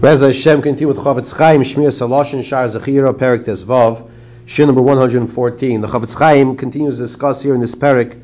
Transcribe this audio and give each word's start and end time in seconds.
Reza 0.00 0.26
Hashem 0.26 0.62
continue 0.62 0.86
with 0.86 0.98
Chofetz 0.98 1.36
Chaim, 1.36 1.62
Shemiras 1.62 2.00
Haloshon, 2.00 2.44
Shar 2.44 2.66
Zechira, 2.66 3.12
Perik 3.12 3.40
Tezvav, 3.40 4.08
Shir 4.46 4.64
number 4.64 4.80
114. 4.80 5.80
The 5.80 5.88
Chofetz 5.88 6.16
Chaim 6.16 6.56
continues 6.56 6.98
to 6.98 7.02
discuss 7.02 7.42
here 7.42 7.52
in 7.52 7.60
this 7.60 7.74
Perik 7.74 8.16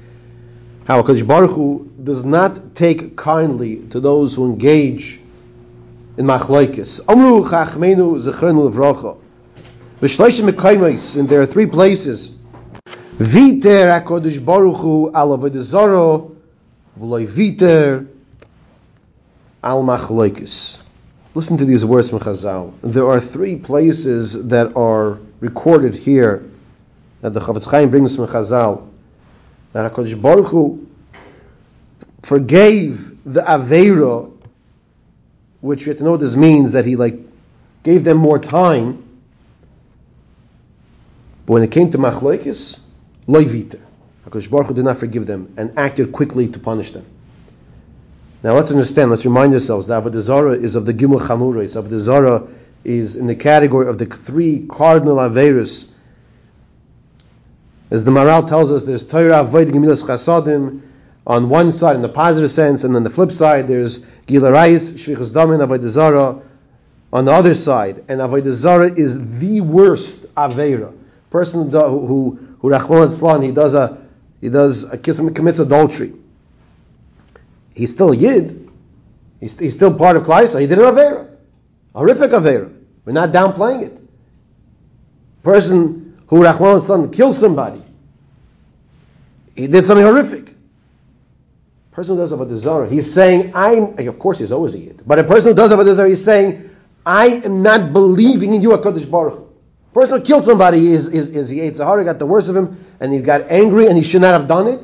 how 0.84 1.02
HaKadosh 1.02 1.26
Baruch 1.26 1.50
Hu 1.50 1.90
does 2.00 2.24
not 2.24 2.76
take 2.76 3.16
kindly 3.16 3.78
to 3.88 3.98
those 3.98 4.36
who 4.36 4.44
engage 4.44 5.18
in 6.16 6.26
machlaikis. 6.26 7.00
Amru 7.08 7.42
chachmenu 7.42 8.22
zechrenu 8.24 8.70
levracha. 8.70 9.18
V'shleishim 10.00 10.48
mekaymes, 10.48 11.18
and 11.18 11.28
there 11.28 11.40
are 11.40 11.46
three 11.46 11.66
places. 11.66 12.36
Viter 13.18 14.00
HaKadosh 14.00 14.44
Baruch 14.44 14.76
Hu 14.76 15.10
al 15.12 15.36
avodah 15.36 16.30
v'loy 16.96 17.26
viter 17.26 18.06
al 19.64 19.82
machlaikis. 19.82 20.83
Listen 21.34 21.56
to 21.56 21.64
these 21.64 21.84
words 21.84 22.10
from 22.10 22.20
Chazal. 22.20 22.74
There 22.80 23.08
are 23.10 23.18
three 23.18 23.56
places 23.56 24.46
that 24.48 24.76
are 24.76 25.18
recorded 25.40 25.92
here 25.92 26.48
that 27.22 27.32
the 27.32 27.40
Chofetz 27.40 27.68
Chaim 27.68 27.90
brings 27.90 28.14
from 28.14 28.26
Chazal 28.26 28.88
that 29.72 29.92
HaKadosh 29.92 30.22
Baruch 30.22 30.46
Hu 30.46 30.86
forgave 32.22 33.24
the 33.24 33.40
Aveira, 33.40 34.30
which 35.60 35.84
we 35.84 35.90
have 35.90 35.98
to 35.98 36.04
know 36.04 36.12
what 36.12 36.20
this 36.20 36.36
means, 36.36 36.74
that 36.74 36.86
he 36.86 36.94
like 36.94 37.18
gave 37.82 38.04
them 38.04 38.18
more 38.18 38.38
time. 38.38 39.02
But 41.46 41.54
when 41.54 41.62
it 41.64 41.72
came 41.72 41.90
to 41.90 41.98
Machlokes, 41.98 42.78
Loiviter. 43.26 43.80
HaKadosh 44.28 44.48
Baruch 44.48 44.68
Hu 44.68 44.74
did 44.74 44.84
not 44.84 44.98
forgive 44.98 45.26
them 45.26 45.52
and 45.56 45.76
acted 45.76 46.12
quickly 46.12 46.46
to 46.46 46.60
punish 46.60 46.92
them. 46.92 47.04
Now 48.44 48.52
let's 48.52 48.70
understand, 48.70 49.08
let's 49.08 49.24
remind 49.24 49.54
ourselves 49.54 49.86
that 49.86 50.04
Avodah 50.04 50.20
Zarah 50.20 50.52
is 50.52 50.74
of 50.74 50.84
the 50.84 50.92
Gimel 50.92 51.18
Chamurais. 51.18 51.82
Avodah 51.82 51.98
Zarah 51.98 52.46
is 52.84 53.16
in 53.16 53.26
the 53.26 53.34
category 53.34 53.88
of 53.88 53.96
the 53.96 54.04
three 54.04 54.66
cardinal 54.68 55.16
Averis. 55.16 55.88
As 57.90 58.04
the 58.04 58.10
Maharal 58.10 58.46
tells 58.46 58.70
us, 58.70 58.84
there's 58.84 59.02
Torah, 59.02 59.42
Avodah, 59.42 59.70
Gemilas 59.70 60.04
Chasadim 60.04 60.82
on 61.26 61.48
one 61.48 61.72
side 61.72 61.96
in 61.96 62.02
the 62.02 62.08
positive 62.10 62.50
sense, 62.50 62.84
and 62.84 62.94
on 62.96 63.02
the 63.02 63.08
flip 63.08 63.32
side, 63.32 63.66
there's 63.66 64.00
Gilarayis, 64.26 64.92
Shvichas 64.92 65.32
Damin, 65.32 65.66
Avodah 65.66 65.88
Zarah 65.88 66.42
on 67.14 67.24
the 67.24 67.32
other 67.32 67.54
side. 67.54 68.04
And 68.08 68.20
Avodah 68.20 68.52
Zarah 68.52 68.92
is 68.92 69.38
the 69.38 69.62
worst 69.62 70.26
Avera. 70.34 70.94
Person 71.30 71.70
who, 71.70 72.06
who, 72.06 72.56
who 72.60 72.68
Rahman 72.68 73.40
he 73.40 73.52
does 73.52 73.72
a, 73.72 74.06
he 74.42 74.50
does 74.50 74.84
a, 74.84 74.98
commits 74.98 75.60
adultery 75.60 76.12
he's 77.74 77.90
still 77.90 78.14
Yid. 78.14 78.70
He's, 79.40 79.58
he's 79.58 79.74
still 79.74 79.94
part 79.94 80.16
of 80.16 80.22
Klal, 80.22 80.48
so 80.48 80.58
he 80.58 80.66
did 80.66 80.78
an 80.78 80.84
Avera. 80.84 81.28
Horrific 81.94 82.30
Avera. 82.30 82.74
We're 83.04 83.12
not 83.12 83.30
downplaying 83.30 83.82
it. 83.82 84.00
Person 85.42 86.18
who 86.28 86.42
Rahman's 86.42 86.86
son 86.86 87.10
killed 87.10 87.34
somebody. 87.34 87.82
He 89.54 89.66
did 89.66 89.84
something 89.84 90.04
horrific. 90.04 90.54
Person 91.92 92.16
who 92.16 92.22
does 92.22 92.32
Avodah 92.32 92.56
Zarah, 92.56 92.88
he's 92.88 93.12
saying, 93.12 93.52
I'm, 93.54 93.98
of 94.08 94.18
course 94.18 94.38
he's 94.38 94.50
always 94.50 94.74
a 94.74 94.78
Yid, 94.78 95.02
but 95.06 95.20
a 95.20 95.24
person 95.24 95.50
who 95.50 95.54
does 95.54 95.70
Avodah 95.70 95.94
Zarah, 95.94 96.08
he's 96.08 96.24
saying, 96.24 96.70
I 97.06 97.26
am 97.44 97.62
not 97.62 97.92
believing 97.92 98.54
in 98.54 98.62
you, 98.62 98.70
HaKadosh 98.70 99.08
Baruch 99.08 99.34
Hu. 99.34 99.48
person 99.92 100.18
who 100.18 100.24
killed 100.24 100.44
somebody 100.44 100.90
is, 100.90 101.06
is, 101.06 101.30
is 101.30 101.50
he 101.50 101.60
yetzer 101.60 101.86
hara, 101.86 102.04
got 102.04 102.18
the 102.18 102.26
worst 102.26 102.48
of 102.48 102.56
him, 102.56 102.84
and 102.98 103.12
he 103.12 103.20
got 103.20 103.42
angry 103.42 103.86
and 103.86 103.96
he 103.96 104.02
should 104.02 104.22
not 104.22 104.32
have 104.32 104.48
done 104.48 104.66
it 104.66 104.80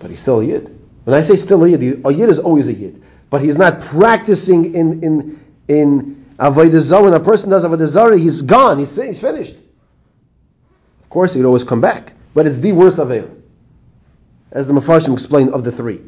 but 0.00 0.10
he's 0.10 0.20
still 0.20 0.40
a 0.40 0.44
yid. 0.44 0.76
When 1.04 1.16
I 1.16 1.20
say 1.20 1.36
still 1.36 1.62
a 1.62 1.68
yid, 1.68 2.04
a 2.04 2.12
yid 2.12 2.28
is 2.28 2.40
always 2.40 2.68
a 2.68 2.72
yid, 2.72 3.02
but 3.30 3.40
he's 3.40 3.56
not 3.56 3.80
practicing 3.80 4.74
in 4.74 5.04
in 5.04 5.40
in 5.68 6.26
avodah. 6.38 7.02
When 7.04 7.14
a 7.14 7.20
person 7.20 7.50
does 7.50 7.64
avodah 7.64 7.86
zarah, 7.86 8.18
he's 8.18 8.42
gone. 8.42 8.78
He's 8.78 8.96
he's 8.96 9.20
finished. 9.20 9.54
Of 11.00 11.08
course, 11.08 11.34
he'd 11.34 11.44
always 11.44 11.64
come 11.64 11.80
back, 11.80 12.14
but 12.34 12.46
it's 12.46 12.58
the 12.58 12.72
worst 12.72 12.98
avera, 12.98 13.30
as 14.50 14.66
the 14.66 14.72
Mefarshim 14.72 15.12
explained 15.12 15.50
of 15.50 15.64
the 15.64 15.72
three. 15.72 16.00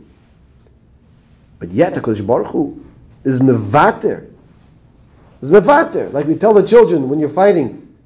But 1.58 1.70
yet, 1.70 1.94
the 1.94 2.24
Baruch 2.26 2.48
Hu 2.48 2.84
is 3.24 3.40
mevater. 3.40 4.30
Is 5.40 5.50
mevater, 5.50 6.12
like 6.12 6.26
we 6.26 6.36
tell 6.36 6.54
the 6.54 6.66
children 6.66 7.08
when 7.08 7.18
you're 7.18 7.28
fighting. 7.28 7.96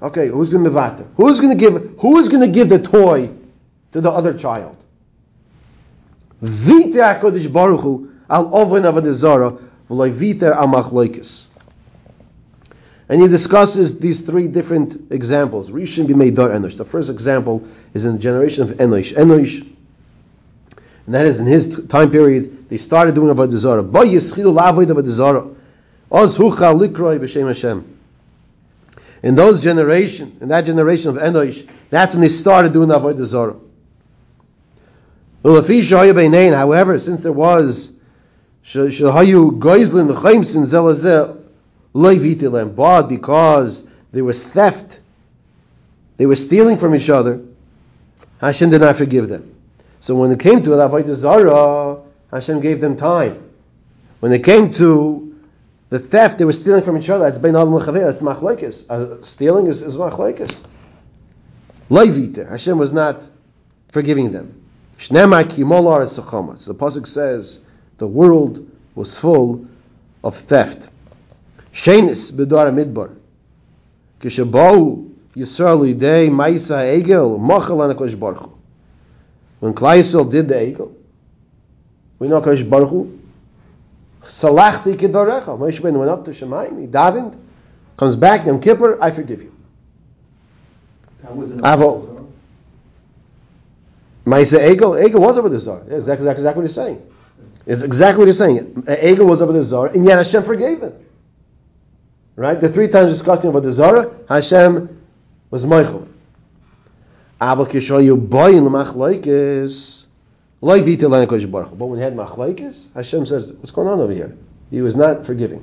Okay, 0.00 0.28
who's 0.28 0.50
going 0.50 0.64
to 0.64 0.70
mevater? 0.70 1.06
Who's 1.16 1.40
going 1.40 1.56
to 1.56 1.58
give? 1.58 2.00
Who 2.00 2.18
is 2.18 2.28
going 2.28 2.40
to 2.40 2.48
give 2.48 2.68
the 2.68 2.80
toy 2.80 3.30
to 3.92 4.00
the 4.00 4.10
other 4.10 4.34
child? 4.34 4.81
Vite 6.42 6.94
HaKadosh 6.94 7.52
Baruch 7.52 7.80
Hu 7.80 8.10
al 8.28 8.50
avodah 8.50 9.12
zarah 9.12 9.56
v'loy 9.88 10.10
vite 10.10 10.42
al. 10.42 10.74
And 13.08 13.20
he 13.20 13.28
discusses 13.28 13.98
these 13.98 14.22
three 14.22 14.48
different 14.48 15.12
examples. 15.12 15.70
Rishon 15.70 16.06
b'mei 16.06 16.34
dar 16.34 16.48
enosh. 16.48 16.76
The 16.76 16.84
first 16.84 17.10
example 17.10 17.62
is 17.94 18.04
in 18.04 18.14
the 18.14 18.18
generation 18.18 18.64
of 18.64 18.70
Enosh. 18.70 19.14
Enosh, 19.14 19.60
and 21.06 21.14
that 21.14 21.26
is 21.26 21.40
in 21.40 21.46
his 21.46 21.86
time 21.86 22.10
period, 22.10 22.68
they 22.68 22.76
started 22.76 23.14
doing 23.14 23.34
avodah 23.34 23.56
zarah. 23.56 23.82
Ba 23.82 24.00
yischilu 24.00 24.52
la'avoid 24.52 24.86
avodah 24.86 25.08
zarah. 25.08 25.48
Oz 26.10 26.38
hucha 26.38 26.76
likroi 26.76 27.18
b'shem 27.18 27.46
Hashem. 27.46 27.98
In 29.22 29.36
those 29.36 29.62
generation, 29.62 30.38
in 30.40 30.48
that 30.48 30.64
generation 30.64 31.16
of 31.16 31.22
Enosh, 31.22 31.68
that's 31.90 32.14
when 32.14 32.22
they 32.22 32.28
started 32.28 32.72
doing 32.72 32.88
avodah 32.88 33.24
zarah. 33.24 33.56
However, 35.42 36.98
since 36.98 37.22
there 37.22 37.32
was 37.32 37.92
Shahayu 38.64 39.58
Goizlin 39.58 40.06
the 40.06 40.14
Chaimsin 40.14 40.62
Zelazeh 40.62 41.38
but 42.74 43.02
because 43.02 43.84
there 44.12 44.24
was 44.24 44.44
theft, 44.44 45.00
they 46.16 46.26
were 46.26 46.36
stealing 46.36 46.78
from 46.78 46.94
each 46.94 47.10
other, 47.10 47.42
Hashem 48.40 48.70
did 48.70 48.80
not 48.80 48.96
forgive 48.96 49.28
them. 49.28 49.54
So 50.00 50.14
when 50.14 50.32
it 50.32 50.40
came 50.40 50.62
to 50.62 50.70
Avodah 50.70 51.14
Zarah, 51.14 52.00
Hashem 52.30 52.60
gave 52.60 52.80
them 52.80 52.96
time. 52.96 53.50
When 54.20 54.32
it 54.32 54.42
came 54.42 54.72
to 54.74 55.38
the 55.90 55.98
theft, 55.98 56.38
they 56.38 56.44
were 56.44 56.52
stealing 56.52 56.82
from 56.82 56.96
each 56.96 57.10
other. 57.10 57.24
That's 57.24 57.38
bein 57.38 57.54
adam 57.54 57.74
that's 57.74 58.18
the 58.18 58.24
machlekes. 58.24 58.88
Uh, 58.88 59.22
stealing 59.22 59.66
is, 59.66 59.82
is 59.82 59.96
machlekes. 59.96 60.64
Leivite, 61.90 62.48
Hashem 62.48 62.78
was 62.78 62.92
not 62.92 63.28
forgiving 63.90 64.30
them. 64.30 64.61
Shnema 65.02 65.42
kimolar 65.42 66.02
esachama. 66.02 66.58
So 66.60 66.72
the 66.72 66.78
pasuk 66.78 67.08
says 67.08 67.60
the 67.98 68.06
world 68.06 68.70
was 68.94 69.18
full 69.18 69.66
of 70.22 70.36
theft. 70.36 70.90
Shenis 71.72 72.30
bedar 72.32 72.70
midbar. 72.70 73.16
Kishabau 74.20 75.10
Yisrael 75.34 75.98
day 75.98 76.28
Maisa 76.28 77.02
Egel 77.02 77.40
Machal 77.40 77.78
Anakosh 77.78 78.18
Baruch 78.18 78.50
When 79.58 79.74
Klaisel 79.74 80.30
did 80.30 80.46
the 80.46 80.54
Egel, 80.54 80.94
we 82.20 82.28
know 82.28 82.40
Kosh 82.40 82.62
Baruch. 82.62 83.08
Salachti 84.22 84.94
kidvarecha. 84.94 85.58
Moshe 85.58 85.80
Rabbeinu 85.80 85.98
went 85.98 86.10
up 86.12 86.24
to 86.26 86.30
Shemayim. 86.30 86.80
He 86.80 86.86
davened, 86.86 87.36
comes 87.96 88.14
back 88.14 88.46
Yom 88.46 88.60
Kippur. 88.60 89.02
I 89.02 89.10
forgive 89.10 89.42
you. 89.42 89.52
Avo. 91.24 92.11
Maisa 94.24 94.60
Egel, 94.60 95.02
Egel 95.02 95.20
was 95.20 95.38
over 95.38 95.48
the 95.48 95.58
Zar. 95.58 95.82
Yeah, 95.88 95.96
exactly, 95.96 96.28
exactly, 96.28 96.40
exactly 96.40 96.60
what 96.60 96.64
he's 96.64 96.74
saying. 96.74 97.02
It's 97.66 97.82
exactly 97.82 98.20
what 98.20 98.28
he's 98.28 98.38
saying. 98.38 98.74
Egel 98.84 99.26
was 99.26 99.42
over 99.42 99.52
the 99.52 99.62
Zar, 99.62 99.86
and 99.86 100.04
yet 100.04 100.18
Hashem 100.18 100.42
forgave 100.42 100.80
him. 100.82 100.94
Right? 102.34 102.60
The 102.60 102.68
three 102.68 102.88
times 102.88 103.12
discussing 103.12 103.50
about 103.50 103.62
the 103.62 103.72
Zara, 103.72 104.10
Hashem 104.28 105.02
was 105.50 105.66
Meichel. 105.66 106.08
But 107.40 107.56
when 111.86 111.98
he 111.98 112.04
had 112.04 112.14
machlaikis, 112.14 112.94
Hashem 112.94 113.26
says, 113.26 113.52
"What's 113.52 113.72
going 113.72 113.88
on 113.88 114.00
over 114.00 114.12
here?" 114.12 114.36
He 114.70 114.80
was 114.80 114.94
not 114.96 115.26
forgiving. 115.26 115.62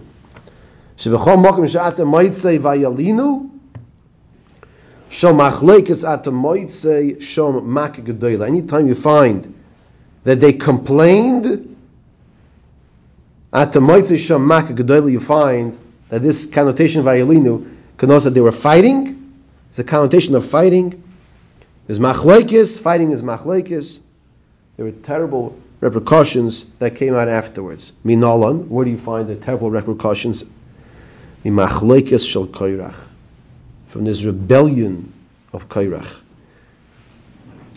Anytime 5.11 5.57
you 8.87 8.95
find 8.95 9.55
that 10.23 10.39
they 10.39 10.53
complained 10.53 11.75
you 13.51 15.19
find 15.19 15.77
that 16.09 16.21
this 16.21 16.45
connotation 16.45 16.99
of 16.99 17.07
ayelinu 17.07 17.75
connotes 17.97 18.23
that 18.25 18.35
they 18.35 18.41
were 18.41 18.51
fighting. 18.51 19.33
It's 19.71 19.79
a 19.79 19.83
connotation 19.83 20.35
of 20.35 20.45
fighting. 20.45 21.01
There's 21.87 21.97
machlekes, 21.97 22.79
fighting 22.79 23.09
is 23.09 23.23
machlekes. 23.23 23.99
There 24.77 24.85
were 24.85 24.91
terrible 24.91 25.59
repercussions 25.81 26.65
that 26.77 26.91
came 26.91 27.15
out 27.15 27.27
afterwards. 27.27 27.93
Minalan, 28.05 28.67
where 28.67 28.85
do 28.85 28.91
you 28.91 28.99
find 28.99 29.27
the 29.27 29.35
terrible 29.35 29.71
repercussions? 29.71 30.43
In 31.43 31.55
machlekes 31.55 32.29
shel 32.29 32.45
koirach 32.45 33.08
from 33.89 34.05
this 34.05 34.23
rebellion 34.23 35.11
of 35.51 35.67
Kairach. 35.67 36.21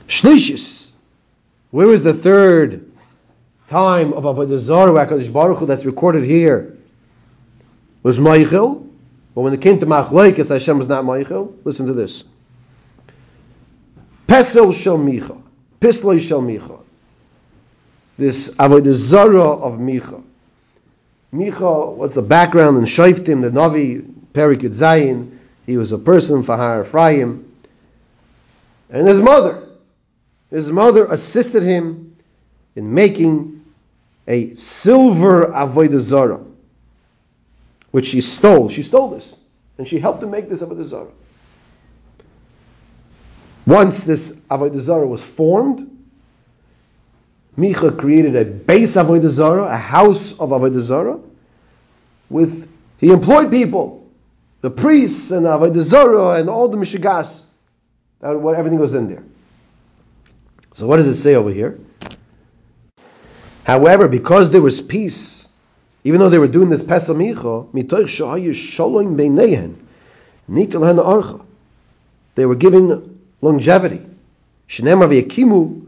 Shlishis. 0.06 0.90
Where 1.70 1.90
is 1.90 2.02
the 2.02 2.12
third 2.12 2.92
time 3.66 4.12
of 4.12 4.24
Avodah 4.24 4.58
Zarah, 4.58 4.92
Baruch 4.92 5.58
Hu, 5.58 5.66
that's 5.66 5.86
recorded 5.86 6.24
here, 6.24 6.76
was 8.02 8.18
Meichel, 8.18 8.86
but 9.34 9.40
when 9.40 9.54
it 9.54 9.62
came 9.62 9.80
to 9.80 9.86
Machlekes, 9.86 10.50
Hashem 10.50 10.76
was 10.76 10.88
not 10.88 11.04
Meichel. 11.04 11.54
Listen 11.64 11.86
to 11.86 11.94
this. 11.94 12.24
Pesel 14.26 14.74
Shel 14.74 14.98
Micha, 14.98 15.40
Pisloi 15.80 16.20
Shel 16.20 16.42
Micha. 16.42 16.82
This 18.18 18.50
Avodah 18.50 18.92
Zarah 18.92 19.52
of 19.52 19.78
Micha. 19.78 20.22
Micha 21.32 21.96
was 21.96 22.14
the 22.14 22.20
background 22.20 22.76
in 22.76 22.84
Shaiftim, 22.84 23.40
the 23.40 23.50
Navi, 23.50 24.02
Perikut 24.34 24.74
Zayin. 24.74 25.38
He 25.66 25.76
was 25.76 25.92
a 25.92 25.98
person, 25.98 26.42
Fahar 26.42 26.84
Ephraim. 26.84 27.52
And 28.90 29.06
his 29.06 29.20
mother, 29.20 29.68
his 30.50 30.70
mother 30.70 31.06
assisted 31.06 31.62
him 31.62 32.16
in 32.76 32.92
making 32.92 33.64
a 34.26 34.54
silver 34.54 35.46
Avodah 35.46 35.98
Zarah, 35.98 36.40
which 37.90 38.06
she 38.06 38.20
stole. 38.20 38.68
She 38.68 38.82
stole 38.82 39.10
this, 39.10 39.36
and 39.78 39.86
she 39.86 39.98
helped 39.98 40.22
him 40.22 40.30
make 40.30 40.48
this 40.48 40.62
Avodah 40.62 40.84
Zarah. 40.84 41.10
Once 43.66 44.04
this 44.04 44.32
Avodah 44.50 44.78
Zarah 44.78 45.06
was 45.06 45.22
formed, 45.22 45.88
Micha 47.56 47.98
created 47.98 48.34
a 48.36 48.44
base 48.44 48.96
Avodah 48.96 49.28
Zarah, 49.28 49.64
a 49.64 49.76
house 49.76 50.32
of 50.32 50.50
Avodah 50.50 50.80
Zarah, 50.80 51.20
with, 52.30 52.70
he 52.98 53.10
employed 53.10 53.50
people, 53.50 54.01
the 54.62 54.70
priests 54.70 55.30
and 55.32 55.44
Avodah 55.44 55.80
Zarah 55.80 56.40
and 56.40 56.48
all 56.48 56.68
the 56.68 56.78
Mishigas, 56.78 57.42
what 58.20 58.54
everything 58.54 58.78
was 58.78 58.94
in 58.94 59.08
there. 59.08 59.24
So 60.74 60.86
what 60.86 60.96
does 60.96 61.08
it 61.08 61.16
say 61.16 61.34
over 61.34 61.50
here? 61.50 61.78
However, 63.64 64.08
because 64.08 64.50
there 64.50 64.62
was 64.62 64.80
peace, 64.80 65.48
even 66.04 66.20
though 66.20 66.30
they 66.30 66.38
were 66.38 66.48
doing 66.48 66.70
this 66.70 66.82
Pesel 66.82 67.16
Micha, 67.16 67.70
mitoich 67.72 68.06
shahayu 68.06 68.54
shalom 68.54 69.16
beinehen, 69.16 69.76
nitel 70.48 70.86
hen 70.86 70.96
archa. 70.96 71.44
They 72.34 72.46
were 72.46 72.54
giving 72.54 73.20
longevity. 73.40 74.06
Shnemar 74.68 75.08
v'yakimu 75.08 75.86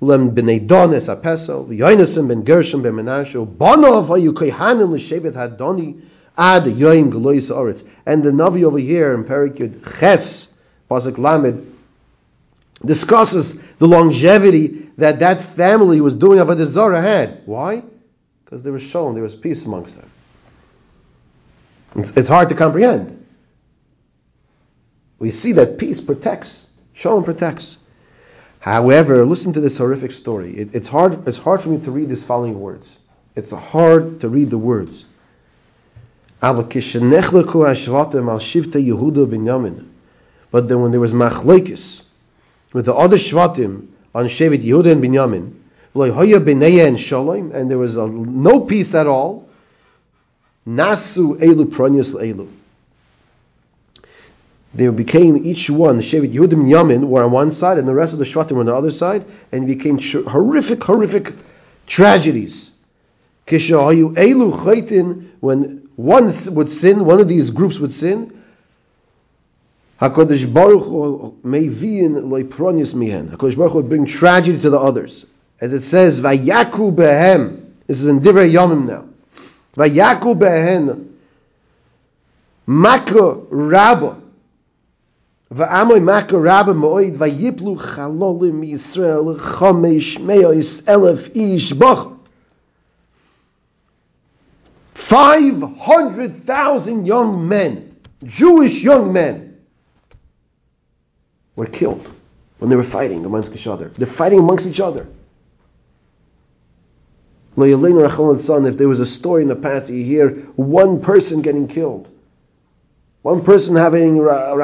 lem 0.00 0.30
b'nei 0.34 0.66
dones 0.66 1.08
apesel, 1.08 1.66
v'yoinasim 1.66 2.28
ben 2.28 2.44
gershom 2.44 2.82
ben 2.82 2.92
menashe, 2.92 3.44
banov 3.46 4.08
hayu 4.08 4.32
kohanim 4.32 4.92
l'shevet 4.92 5.34
hadoni, 5.34 6.00
ad 6.36 6.64
yoim 6.64 7.12
oretz. 7.12 7.86
And 8.06 8.22
the 8.22 8.30
Navi 8.30 8.64
over 8.64 8.78
here 8.78 9.14
in 9.14 9.24
Perikut 9.24 9.98
Ches, 9.98 10.48
Pasuk 10.90 11.18
Lamed, 11.18 11.74
discusses 12.84 13.60
the 13.78 13.86
longevity 13.86 14.90
that 14.98 15.20
that 15.20 15.40
family 15.40 16.00
was 16.00 16.14
doing 16.14 16.38
Avodah 16.38 16.66
Zarah 16.66 17.00
had. 17.00 17.42
Why? 17.46 17.82
Because 18.44 18.62
there 18.62 18.72
was 18.72 18.82
shalom, 18.82 19.14
there 19.14 19.22
was 19.22 19.36
peace 19.36 19.64
amongst 19.64 20.00
them. 20.00 20.10
It's, 21.96 22.16
it's 22.16 22.28
hard 22.28 22.48
to 22.48 22.54
comprehend. 22.54 23.26
We 25.18 25.30
see 25.30 25.52
that 25.52 25.78
peace 25.78 26.00
protects, 26.00 26.68
shalom 26.94 27.24
protects. 27.24 27.78
However, 28.58 29.24
listen 29.24 29.52
to 29.54 29.60
this 29.60 29.78
horrific 29.78 30.12
story. 30.12 30.56
It, 30.56 30.74
it's 30.74 30.86
hard. 30.86 31.26
It's 31.26 31.38
hard 31.38 31.60
for 31.60 31.68
me 31.68 31.80
to 31.80 31.90
read 31.90 32.08
these 32.08 32.22
following 32.22 32.60
words. 32.60 32.96
It's 33.34 33.50
hard 33.50 34.20
to 34.20 34.28
read 34.28 34.50
the 34.50 34.58
words. 34.58 35.04
But 36.42 36.70
then, 40.68 40.80
when 40.80 40.90
there 40.90 41.00
was 41.00 41.14
machlekes 41.14 42.02
with 42.72 42.86
the 42.86 42.94
other 42.94 43.16
shvatim 43.16 43.86
on 44.12 44.24
Shevet 44.26 44.64
Yehuda 44.64 44.90
and 44.90 45.00
Binyamin, 45.00 45.52
and 47.54 47.70
there 47.70 47.78
was 47.78 47.96
a, 47.96 48.08
no 48.08 48.60
peace 48.60 48.94
at 48.96 49.06
all. 49.06 49.48
Nasu 50.66 51.38
elu 51.38 51.66
pronyus 51.66 52.12
elu. 52.14 52.48
They 54.74 54.88
became 54.88 55.36
each 55.46 55.70
one, 55.70 56.00
Shevet 56.00 56.32
Yehuda 56.32 56.54
and 56.54 56.66
Binyamin 56.66 57.04
were 57.04 57.22
on 57.22 57.30
one 57.30 57.52
side, 57.52 57.78
and 57.78 57.86
the 57.86 57.94
rest 57.94 58.14
of 58.14 58.18
the 58.18 58.24
shvatim 58.24 58.52
were 58.52 58.60
on 58.60 58.66
the 58.66 58.74
other 58.74 58.90
side, 58.90 59.24
and 59.52 59.68
became 59.68 60.00
horrific, 60.26 60.82
horrific 60.82 61.34
tragedies. 61.86 62.72
When 65.40 65.81
one 65.96 66.30
would 66.50 66.70
sin, 66.70 67.04
one 67.04 67.20
of 67.20 67.28
these 67.28 67.50
groups 67.50 67.78
would 67.78 67.92
sin, 67.92 68.42
HaKadosh 70.02 70.52
Baruch 70.52 70.82
Hu 70.82 71.38
mevin 71.44 72.24
loipronius 72.24 72.92
mihen. 72.92 73.30
HaKadosh 73.30 73.56
Baruch 73.56 73.72
Hu 73.72 73.78
would 73.78 73.88
bring 73.88 74.04
tragedy 74.04 74.58
to 74.58 74.70
the 74.70 74.78
others. 74.78 75.26
As 75.60 75.72
it 75.72 75.82
says, 75.82 76.20
Vayaku 76.20 76.92
behem. 76.92 77.70
This 77.86 78.00
is 78.00 78.08
in 78.08 78.20
Divrei 78.20 78.52
Yomim 78.52 78.86
now. 78.86 79.04
Vayaku 79.76 80.36
behen. 80.36 81.12
Maka 82.66 83.34
rabba. 83.50 84.20
Va'amoy 85.54 86.02
maka 86.02 86.36
rabba 86.36 86.74
mo'id. 86.74 87.14
Vayiplu 87.14 87.78
chalolim 87.78 88.68
Yisrael. 88.68 89.38
Chamesh 89.38 90.18
me'ois 90.18 90.82
elef 90.82 91.30
ish 91.36 91.72
bach. 91.74 92.12
500,000 95.12 97.04
young 97.04 97.46
men, 97.46 97.94
Jewish 98.24 98.82
young 98.82 99.12
men, 99.12 99.58
were 101.54 101.66
killed 101.66 102.10
when 102.58 102.70
they 102.70 102.76
were 102.76 102.82
fighting 102.82 103.26
amongst 103.26 103.52
each 103.52 103.66
other. 103.66 103.90
They're 103.90 104.06
fighting 104.06 104.38
amongst 104.38 104.66
each 104.66 104.80
other. 104.80 105.06
If 107.58 108.76
there 108.78 108.88
was 108.88 109.00
a 109.00 109.06
story 109.06 109.42
in 109.42 109.48
the 109.48 109.56
past, 109.56 109.90
you 109.90 110.02
hear 110.02 110.30
one 110.56 111.02
person 111.02 111.42
getting 111.42 111.68
killed, 111.68 112.08
one 113.20 113.44
person 113.44 113.76
having 113.76 114.18
an 114.26 114.62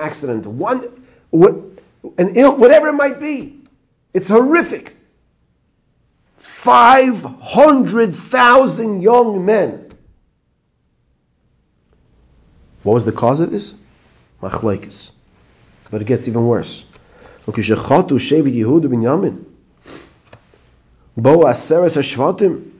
accident, 0.00 0.46
one 0.46 0.82
an 1.30 2.32
ill, 2.36 2.56
whatever 2.56 2.88
it 2.88 2.94
might 2.94 3.20
be, 3.20 3.60
it's 4.14 4.30
horrific. 4.30 4.96
Five 6.58 7.22
hundred 7.22 8.16
thousand 8.16 9.00
young 9.00 9.46
men. 9.46 9.92
What 12.82 12.94
was 12.94 13.04
the 13.04 13.12
cause 13.12 13.38
of 13.38 13.52
this? 13.52 13.76
Machlekes. 14.42 15.12
But 15.88 16.02
it 16.02 16.06
gets 16.08 16.26
even 16.26 16.48
worse. 16.48 16.84
Bo 17.46 17.52
aseres 17.54 17.94
hashvatim 21.96 22.72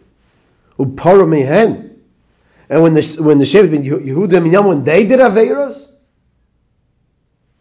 upara 0.76 1.28
mehen. 1.28 2.00
And 2.68 2.82
when 2.82 2.94
the 2.94 3.16
when 3.20 3.38
the 3.38 3.44
Shevet 3.44 3.70
ben 3.70 3.84
Yehuda 3.84 4.38
and 4.38 4.46
Binyamin, 4.46 4.84
they 4.84 5.04
did 5.04 5.20
aveiros, 5.20 5.86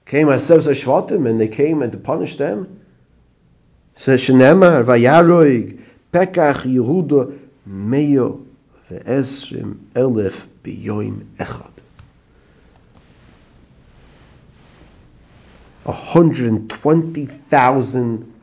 came 0.08 0.26
aseres 0.26 0.68
hashvatim 0.68 1.30
and 1.30 1.40
they 1.40 1.48
came 1.48 1.84
and 1.84 1.92
to 1.92 2.00
punish 2.00 2.38
them. 2.38 2.82
Says 3.96 4.22
Shenemar 4.22 4.84
vayaroig 4.84 5.84
pekach 6.12 6.66
Yehuda 6.66 7.32
meyo 7.68 8.42
ve'esrim 8.90 9.78
elef 9.94 10.48
biyoim 10.64 11.26
echad. 11.38 11.72
120,000 15.84 18.34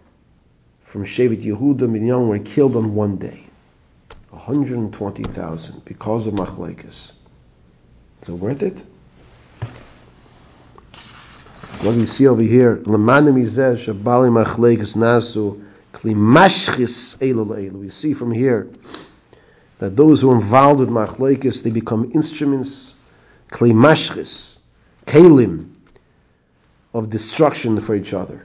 from 0.82 1.04
Shevet 1.04 1.42
Yehuda 1.42 1.88
Minyan 1.90 2.28
were 2.28 2.38
killed 2.38 2.76
on 2.76 2.94
one 2.94 3.16
day. 3.16 3.42
120,000 4.30 5.84
because 5.84 6.26
of 6.26 6.32
Machlekes. 6.34 7.12
Is 8.22 8.28
it 8.28 8.32
worth 8.32 8.62
it? 8.62 8.82
What 11.82 11.92
do 11.92 12.00
you 12.00 12.06
see 12.06 12.26
over 12.26 12.40
here? 12.40 12.76
Lemanim 12.76 13.36
izeh 13.36 13.76
shabali 13.76 14.30
machlekes 14.32 14.96
nasu 14.96 15.60
We 16.02 17.88
see 17.88 18.14
from 18.14 18.32
here 18.32 18.68
that 19.78 19.96
those 19.96 20.20
who 20.20 20.30
are 20.30 20.36
involved 20.36 20.80
with 20.80 20.88
machlekes, 20.88 21.62
they 21.62 21.70
become 21.70 22.10
instruments, 22.14 22.94
kli 23.50 23.72
mashchis, 23.72 24.58
kalim, 25.06 25.72
of 26.92 27.10
destruction 27.10 27.80
for 27.80 27.94
each 27.94 28.14
other. 28.14 28.44